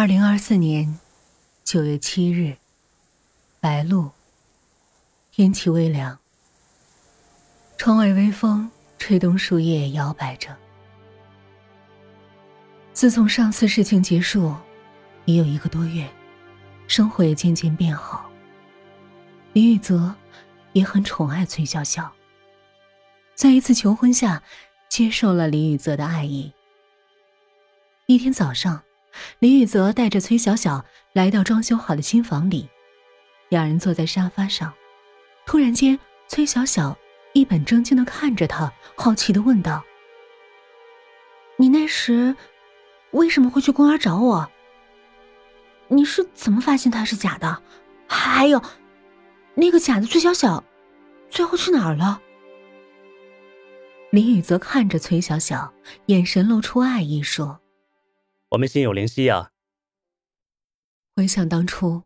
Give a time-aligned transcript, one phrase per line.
[0.00, 0.98] 二零二四年
[1.62, 2.56] 九月七日，
[3.60, 4.10] 白露，
[5.30, 6.18] 天气微凉，
[7.76, 10.56] 窗外微风吹动树叶，摇摆着。
[12.94, 14.54] 自从上次事情结束，
[15.26, 16.08] 已有一个多月，
[16.88, 18.24] 生活也渐渐变好。
[19.52, 20.14] 李雨泽
[20.72, 22.10] 也很宠爱崔小小，
[23.34, 24.42] 在一次求婚下，
[24.88, 26.50] 接受了李雨泽的爱意。
[28.06, 28.82] 一天早上。
[29.38, 32.68] 林雨泽带着崔小小来到装修好的新房里，
[33.48, 34.72] 两人坐在沙发上。
[35.46, 36.96] 突然间，崔小小
[37.32, 39.82] 一本正经的看着他，好奇的问道
[41.56, 42.36] ：“你那时
[43.10, 44.50] 为什么会去公园找我？
[45.88, 47.62] 你是怎么发现他是假的？
[48.06, 48.62] 还有，
[49.54, 50.62] 那个假的崔小小，
[51.28, 52.20] 最后去哪儿了？”
[54.10, 55.72] 林雨泽看着崔小小，
[56.06, 57.59] 眼神露出爱意，说。
[58.50, 59.52] 我们心有灵犀呀！
[61.14, 62.02] 回想当初，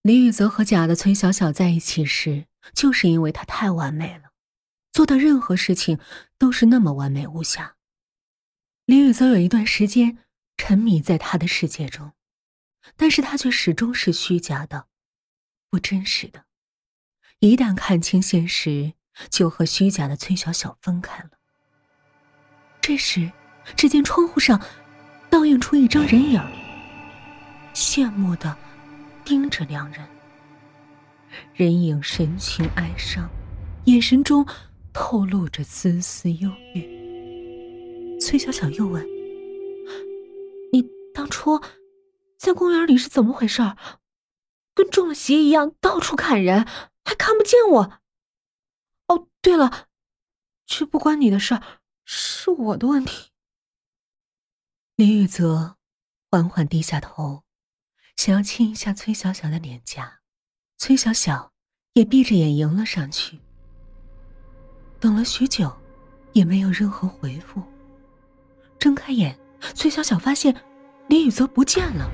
[0.00, 4.32] 林雨泽和假的崔小小在一起时，就是因为他太完美了，
[4.90, 6.00] 做的任何事情
[6.36, 7.76] 都是那么完美无瑕。
[8.86, 10.18] 林雨泽有一段时间
[10.56, 12.12] 沉迷在他的世界中，
[12.96, 14.88] 但是他却始终是虚假的，
[15.70, 16.46] 不真实的。
[17.38, 18.94] 一旦看清现实，
[19.30, 21.30] 就和虚假的崔小小分开了。
[22.80, 23.30] 这时，
[23.76, 24.60] 只见窗户上。
[25.32, 26.38] 倒映出一张人影，
[27.72, 28.54] 羡慕的
[29.24, 30.06] 盯着两人。
[31.54, 33.30] 人影神情哀伤，
[33.86, 34.46] 眼神中
[34.92, 38.18] 透露着丝丝忧郁。
[38.20, 39.02] 崔小小又问
[40.70, 41.58] ：“你当初
[42.36, 43.62] 在公园里是怎么回事？
[44.74, 46.66] 跟中了邪一样，到处砍人，
[47.06, 47.92] 还看不见我？
[49.08, 49.86] 哦，对了，
[50.66, 51.62] 这不关你的事儿，
[52.04, 53.30] 是我的问题。”
[55.02, 55.78] 李雨泽
[56.30, 57.42] 缓缓低下头，
[58.14, 60.20] 想要亲一下崔小小的脸颊，
[60.78, 61.52] 崔小小
[61.94, 63.40] 也闭着眼迎了上去。
[65.00, 65.76] 等了许久，
[66.34, 67.60] 也没有任何回复。
[68.78, 69.36] 睁开眼，
[69.74, 70.54] 崔小小发现
[71.08, 72.08] 李雨泽不见了，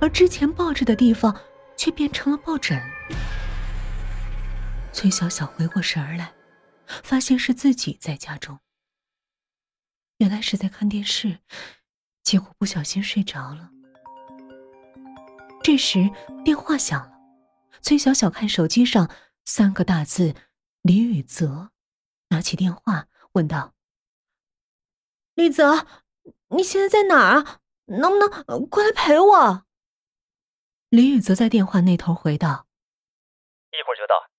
[0.00, 1.38] 而之前抱着的地方
[1.76, 2.82] 却变成了抱枕。
[4.90, 6.32] 崔小小回过神儿来，
[6.86, 8.58] 发现是自己在家中，
[10.16, 11.40] 原来是在看电视。
[12.22, 13.70] 结果不小心睡着了。
[15.62, 16.10] 这时
[16.44, 17.12] 电话响了，
[17.80, 19.10] 崔小小看手机上
[19.44, 20.34] 三个大字
[20.82, 21.70] “李雨泽”，
[22.30, 23.74] 拿起电话问道
[25.34, 25.86] ：“李泽，
[26.48, 27.60] 你现在在哪儿？
[27.86, 29.64] 能不能过来陪我？”
[30.90, 32.66] 李雨泽在电话那头回道
[33.70, 34.30] ：“一会儿就到。”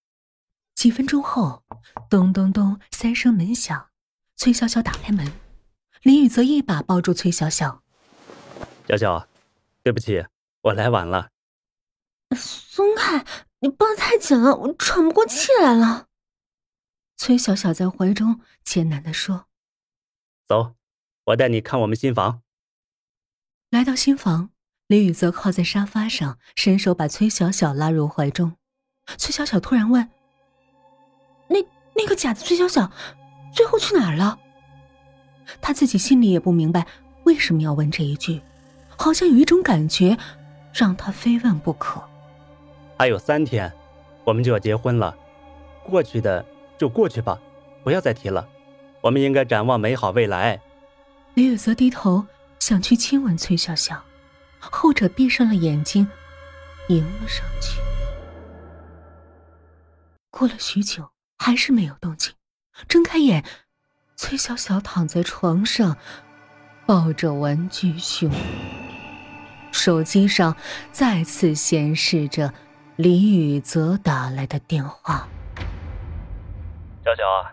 [0.76, 1.64] 几分钟后，
[2.10, 3.90] 咚咚咚三声门响，
[4.36, 5.26] 崔小小打开门。
[6.03, 7.81] 李雨泽一把抱住崔小小，
[8.90, 9.25] 小小，
[9.81, 10.25] 对不起，
[10.62, 11.30] 我来晚了。
[12.36, 13.25] 松开，
[13.62, 16.08] 你抱得太紧了，我喘不过气来了。
[17.16, 19.46] 崔小小在怀中艰难的说
[20.46, 20.75] ：“走，
[21.24, 22.41] 我带你看我们新房。”
[23.72, 24.50] 来到新房，
[24.88, 28.58] 林雨泽靠在沙发上，伸手把崔小小拉入怀中。
[29.18, 30.09] 崔小小突然问
[31.47, 31.66] ：“那
[31.96, 32.91] 那个假的崔小小，
[33.53, 34.38] 最后去哪儿了？”
[35.62, 36.86] 他自己心里也不明白
[37.24, 38.42] 为什么要问这一句，
[38.98, 40.18] 好像有一种感觉，
[40.74, 42.02] 让他非问不可。
[42.98, 43.72] 还有三天，
[44.24, 45.16] 我们就要结婚了，
[45.84, 46.46] 过去的
[46.78, 47.40] 就过去吧，
[47.84, 48.48] 不要再提了。
[49.02, 50.62] 我们应该展望美好未来。
[51.34, 52.26] 李雨泽低头
[52.59, 54.02] 想去亲吻崔笑笑，
[54.59, 56.08] 后者闭上了眼睛，
[56.88, 57.82] 迎了上去。
[60.30, 62.34] 过了许久，还是没有动静，
[62.88, 63.44] 睁开眼。
[64.23, 65.97] 崔小小躺在床上，
[66.88, 68.31] 抱着玩具熊。
[69.73, 70.56] 手机上
[70.94, 72.53] 再次显示着
[72.95, 75.28] 李雨泽打来的电话。
[77.03, 77.44] 小小，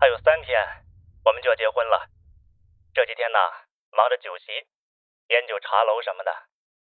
[0.00, 0.56] 还有三天，
[1.22, 2.08] 我们就要结婚了。
[2.94, 3.36] 这几天呢，
[3.92, 4.48] 忙着酒席、
[5.28, 6.32] 烟酒茶楼什么的，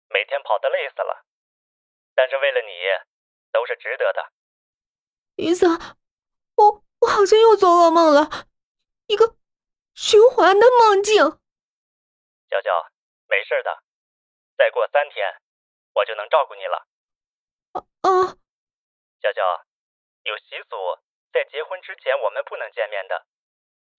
[0.09, 1.23] 每天跑得累死了。
[2.13, 2.67] 但是为了你，
[3.53, 4.27] 都是值得的。
[5.37, 5.79] 雨泽，
[6.57, 8.50] 我我好像又做噩梦了。
[9.11, 9.35] 一个
[9.93, 11.19] 循环的梦境。
[12.47, 12.71] 娇娇，
[13.27, 13.83] 没事的，
[14.57, 15.41] 再过三天，
[15.95, 16.87] 我就能照顾你了。
[17.73, 18.39] 啊啊！
[19.19, 19.43] 小小，
[20.23, 20.75] 有习俗，
[21.33, 23.27] 在结婚之前我们不能见面的，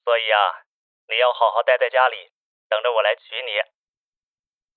[0.05, 0.65] 所以啊，
[1.09, 2.33] 你要好好待在家里，
[2.69, 3.53] 等着我来娶你。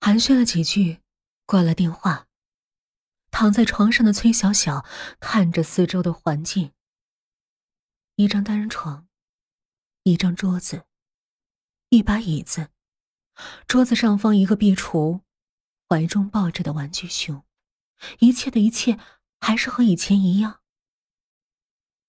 [0.00, 1.00] 寒暄了几句，
[1.46, 2.28] 挂了电话。
[3.30, 4.84] 躺在床上的崔小小
[5.20, 6.72] 看着四周的环境，
[8.16, 9.05] 一张单人床。
[10.06, 10.84] 一张桌子，
[11.88, 12.68] 一把椅子，
[13.66, 15.22] 桌子上放一个壁橱，
[15.88, 17.42] 怀中抱着的玩具熊，
[18.20, 19.00] 一切的一切
[19.40, 20.60] 还是和以前一样。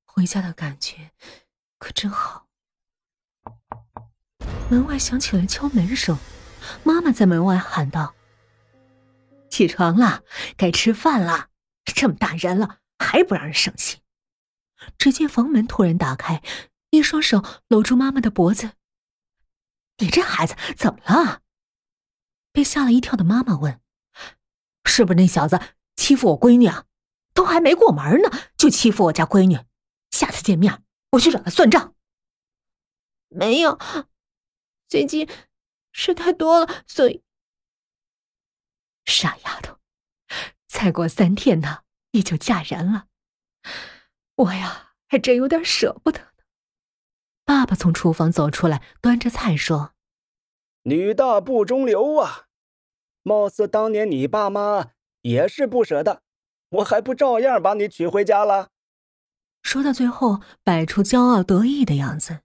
[0.05, 1.09] 回家的感觉
[1.79, 2.47] 可真好。
[4.69, 6.19] 门外响起了敲门声，
[6.83, 8.13] 妈妈在门外喊道
[9.49, 10.23] ：“起床了，
[10.55, 11.49] 该吃饭了。
[11.83, 13.99] 这么大人了，还不让人省心。”
[14.99, 16.43] 只见房门突然打开，
[16.89, 18.73] 一双手搂住妈妈的脖子。
[19.99, 21.41] “你这孩子怎么了？”
[22.51, 23.81] 被吓了一跳的妈妈问
[24.85, 25.59] ：“是不是那小子
[25.95, 26.85] 欺负我闺女啊？
[27.33, 29.59] 都还没过门呢，就欺负我家闺女。
[30.11, 31.95] 下次见面，我去找他算账。
[33.29, 33.77] ”“没有。”
[34.89, 35.29] 最近
[35.91, 37.23] 事太多了，所以
[39.05, 39.79] 傻丫头，
[40.65, 43.07] 再过三天呢，你就嫁人了。
[44.35, 46.26] 我呀，还真有点舍不得。
[47.47, 49.93] 爸爸从厨房走出来，端着菜说
[50.83, 52.47] ：“女大不中留啊，
[53.23, 54.87] 貌似当年你爸妈
[55.21, 56.21] 也是不舍得，
[56.71, 58.67] 我还不照样把你娶回家了。”
[59.63, 62.39] 说到最后，摆出骄傲得意的样子。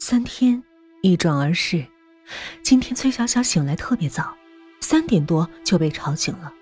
[0.00, 0.64] 三天。
[1.00, 1.86] 一转而逝，
[2.60, 4.34] 今天崔小小醒来特别早，
[4.80, 6.52] 三点多就被吵醒了，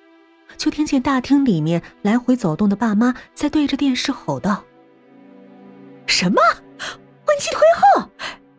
[0.58, 4.62] 就听见大厅里面来回走动的爸妈在对着电视吼道
[6.06, 6.38] ：“什么
[7.36, 8.10] 婚期推后？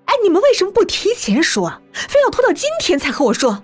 [0.05, 3.63] 哎，你们为什么不提前说，非要拖到今天才和我说？”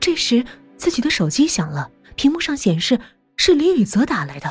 [0.00, 0.44] 这时
[0.76, 3.00] 自己的手机响了，屏幕上显示
[3.36, 4.48] 是李雨泽打来的。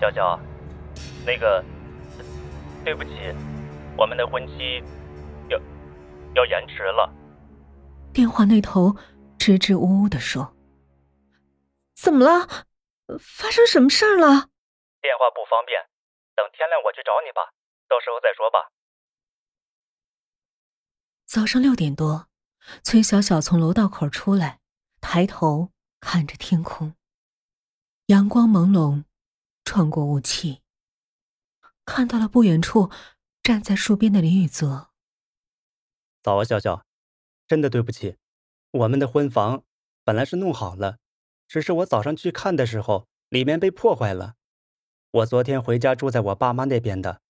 [0.00, 0.40] 娇娇，
[1.26, 1.62] 那个，
[2.82, 3.10] 对不起。
[3.98, 4.82] 我们的婚期
[5.50, 5.60] 要
[6.34, 7.12] 要延迟了。
[8.14, 8.96] 电话那头
[9.36, 10.56] 支支吾吾的说
[11.94, 12.48] ：“怎么了？
[13.20, 14.48] 发生什么事儿了？”
[15.04, 15.78] 电话不方便，
[16.34, 17.52] 等天亮我去找你吧，
[17.90, 18.70] 到时候再说吧。
[21.26, 22.28] 早上六点多，
[22.82, 24.60] 崔小小从楼道口出来，
[25.00, 26.94] 抬头看着天空，
[28.06, 29.04] 阳光朦胧，
[29.64, 30.62] 穿过雾气，
[31.84, 32.90] 看到了不远处。
[33.42, 34.90] 站在树边的林雨泽，
[36.22, 36.84] 早啊，笑笑，
[37.48, 38.18] 真的对不起，
[38.70, 39.64] 我们的婚房
[40.04, 40.98] 本来是弄好了，
[41.48, 44.36] 只是我早上去看的时候，里面被破坏了。
[45.10, 47.22] 我昨天回家住在我爸妈那边的，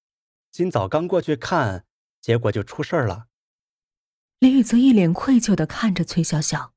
[0.50, 1.86] 今早刚过去看，
[2.20, 3.26] 结果就出事儿了。
[4.38, 6.74] 林雨泽一脸愧疚的看着崔小小，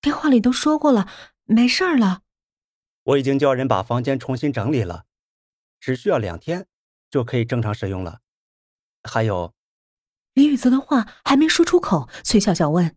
[0.00, 1.08] 电话里都说过了，
[1.44, 2.22] 没事儿了。
[3.02, 5.06] 我已经叫人把房间重新整理了，
[5.80, 6.66] 只需要两天。
[7.10, 8.22] 就可以正常使用了。
[9.02, 9.52] 还有，
[10.32, 12.96] 林雨泽的话还没说出口，崔笑笑问：“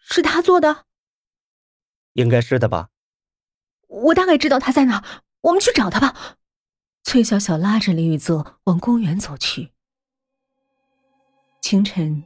[0.00, 0.86] 是他做的
[2.14, 2.88] ？”“应该是的吧。
[3.86, 6.38] ”“我大概知道他在哪，我们去找他吧。”
[7.04, 9.70] 崔小小拉着李雨泽往公园走去。
[11.60, 12.24] 清晨，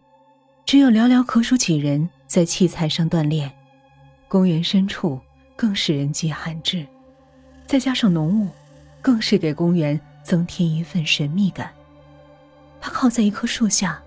[0.65, 3.53] 只有寥寥可数几人在器材上锻炼，
[4.29, 5.21] 公园深处
[5.57, 6.87] 更是人迹罕至，
[7.67, 8.49] 再加上浓雾，
[9.03, 10.01] 更是给公园。
[10.21, 11.73] 增添一份神秘感。
[12.83, 13.99] 他靠在一棵树下，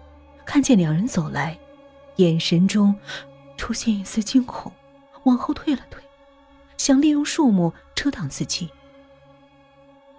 [0.45, 1.57] 看见两人走来，
[2.17, 2.95] 眼神中
[3.57, 4.71] 出现一丝惊恐，
[5.23, 5.99] 往后退了退，
[6.77, 8.69] 想利用树木遮挡自己。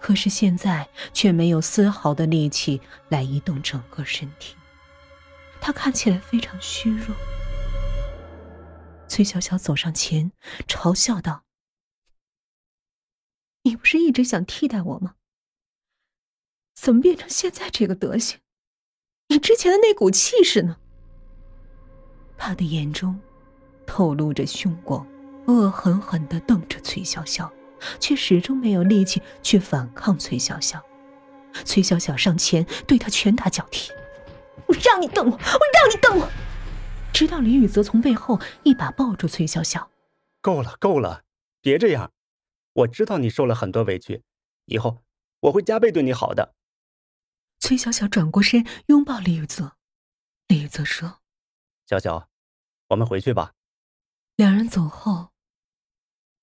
[0.03, 4.57] 可是现在却没有丝毫的力气来移动整个身体，
[5.61, 7.15] 他看起来非常虚弱。
[9.07, 10.33] 崔小小走上前，
[10.67, 11.45] 嘲笑道
[13.63, 15.15] ：“你不是一直想替代我吗？”
[16.75, 18.41] 怎么变成现在这个德行？
[19.29, 20.79] 你之前的那股气势呢？
[22.37, 23.21] 他的眼中
[23.87, 25.07] 透露着凶光，
[25.47, 27.53] 恶狠狠的瞪着崔小小，
[28.01, 30.83] 却始终没有力气去反抗崔小小。
[31.65, 33.93] 崔小小上前对他拳打脚踢
[34.67, 36.29] ：“我让你瞪我，我让你瞪我！”
[37.13, 39.91] 直到李雨泽从背后一把抱住崔小小
[40.41, 41.25] ：“够了，够了，
[41.61, 42.13] 别这样！
[42.73, 44.23] 我知道你受了很多委屈，
[44.65, 45.03] 以后
[45.41, 46.55] 我会加倍对你好的。”
[47.61, 49.77] 崔小小转过身拥抱李雨泽，
[50.49, 51.21] 李雨泽说
[51.87, 52.31] ：“小小，
[52.89, 53.53] 我们回去吧。”
[54.37, 55.33] 两人走后，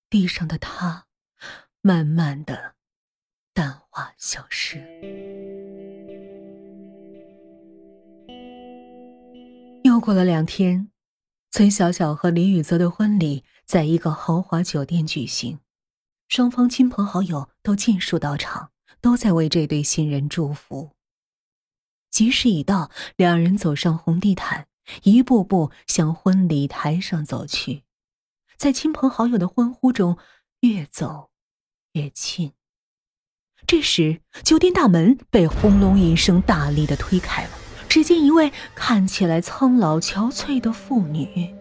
[0.07, 1.07] 地上的他
[1.81, 2.75] 慢慢的
[3.53, 4.79] 淡化消失。
[9.85, 10.91] 又过了两天，
[11.51, 15.59] 崔小小和李雨泽的婚礼在一个豪华酒店举行，
[16.27, 20.91] 双方亲朋好友都尽数到场，都在为这对新人祝福。
[22.11, 24.67] 吉时已到，两人走上红地毯，
[25.03, 27.83] 一步步向婚礼台上走去，
[28.57, 30.17] 在亲朋好友的欢呼中，
[30.59, 31.28] 越走
[31.99, 32.53] 越近。
[33.67, 37.49] 这时，酒店大门被轰隆一声大力的推开了，
[37.89, 41.53] 只见一位看起来苍老憔悴的妇女，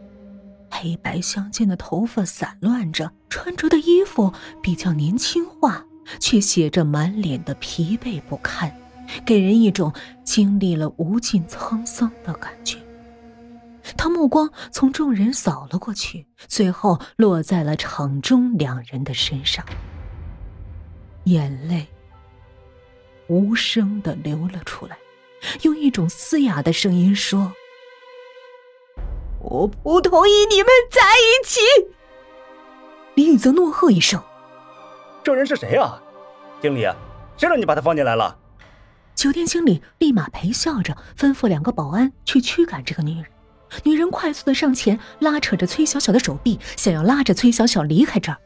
[0.71, 5.85] 黑白相间的头发散乱着，穿着的衣服比较年轻化，
[6.21, 8.73] 却写着满脸的疲惫不堪，
[9.26, 9.92] 给人一种
[10.23, 12.78] 经历了无尽沧桑的感觉。
[13.97, 19.64] 他目光从众人扫了过去，最后落在了场中两人的身上，
[21.28, 21.87] 眼泪
[23.26, 24.99] 无声的流了出来，
[25.62, 27.52] 用一种嘶哑的声音说
[29.40, 31.61] ：“我不同意你们在一起。”
[33.14, 34.23] 李宇泽怒喝一声
[35.23, 36.00] ：“这人是谁啊？
[36.62, 36.88] 经理，
[37.37, 38.38] 谁让你把他放进来了？”
[39.14, 43.26] 酒店经理立马陪笑着吩咐两个保安去驱赶这个女人。
[43.85, 48.38] 女人快速的上前，拉扯着崔小小的手臂，想要拉着崔小小离开这儿。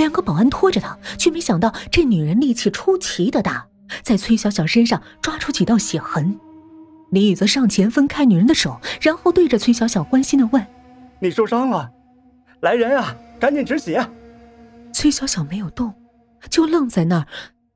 [0.00, 3.68] 两个保安拖着她，却没想到这女人力气出奇的大，
[4.02, 6.40] 在崔小小身上抓出几道血痕。
[7.10, 10.66] 李宇则上前分开女人的手，然后对着崔小小关心的问
[11.20, 11.90] ：“你受伤了？
[12.60, 14.02] 来人啊，赶紧止血！”
[14.90, 15.92] 崔小小没有动，
[16.48, 17.26] 就愣在那儿，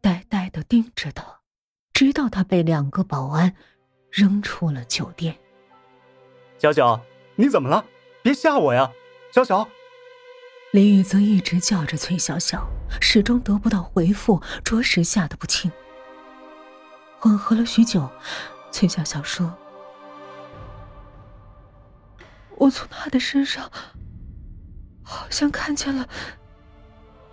[0.00, 1.24] 呆呆的盯着他，
[1.92, 3.52] 直到他被两个保安
[4.10, 5.36] 扔出了酒店。
[6.56, 6.98] 小小，
[7.36, 7.84] 你怎么了？
[8.22, 8.90] 别吓我呀！
[9.30, 9.68] 小小，
[10.74, 12.68] 李雨则一直叫着崔小小，
[13.00, 15.70] 始终得不到回复，着实吓得不轻。
[17.20, 18.10] 缓和了许久，
[18.72, 19.56] 崔小小说
[22.58, 23.70] ：“我从他的身上，
[25.04, 26.08] 好像看见了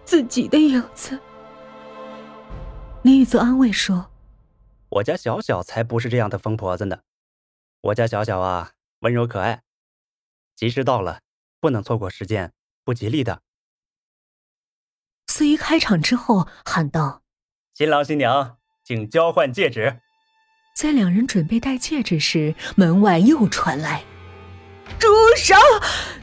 [0.06, 1.20] 自己的影子。”
[3.02, 4.12] 李雨则安慰说
[4.90, 7.00] ：“我家小小才不是这样的疯婆子呢，
[7.82, 9.64] 我家小小啊。”温柔可爱，
[10.56, 11.22] 吉时到了，
[11.60, 12.54] 不能错过时间，
[12.92, 13.42] 不吉利的。
[15.28, 17.24] 司仪开场之后喊道
[17.74, 20.02] ：“新郎新娘，请交换戒指。”
[20.76, 24.04] 在两人准备戴戒指时，门外又传来
[25.00, 25.08] ：“住
[25.38, 25.56] 手！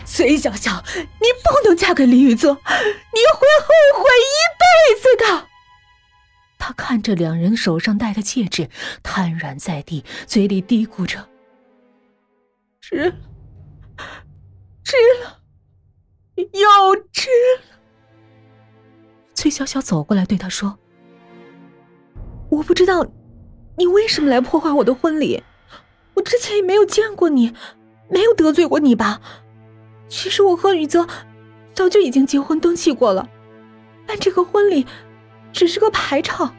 [0.05, 5.49] 崔小小，你不能嫁给李宇泽，你会后悔一辈子的。”
[6.61, 8.69] 他看着两人手上戴的戒指，
[9.03, 11.27] 瘫软在地，嘴里嘀咕着。
[12.79, 13.17] 值了，
[14.85, 15.38] 值了，
[16.43, 17.79] 又吃了。
[19.35, 20.79] 崔小小走过来对他说
[22.51, 23.07] ：“我不知道
[23.77, 25.43] 你为什么来破坏我的婚礼，
[26.15, 27.55] 我之前也没有见过你，
[28.09, 29.21] 没有得罪过你吧？
[30.09, 31.07] 其实我和宇泽
[31.75, 33.29] 早就已经结婚登记过了，
[34.07, 34.87] 办这个婚礼
[35.53, 36.55] 只是个排场。”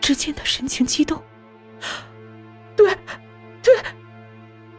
[0.00, 1.22] 只见他神情激动，
[2.74, 2.90] 对，
[3.62, 3.76] 对。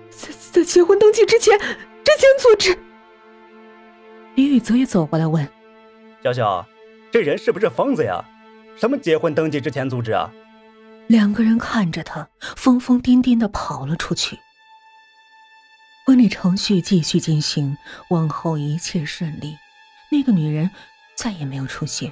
[0.10, 2.78] 在在结婚登记之前，之前组织。
[4.36, 5.48] 李宇泽也走过来问
[6.24, 6.66] ：“小小，
[7.12, 8.24] 这人是不是疯子呀？
[8.78, 10.32] 什么结婚登记之前阻止啊？”
[11.08, 14.40] 两个人看着他，疯疯癫癫的跑了出去。
[16.06, 17.78] 婚礼程序继续进行，
[18.10, 19.58] 往后一切顺利。
[20.10, 20.72] 那个女人
[21.16, 22.12] 再也没有出现。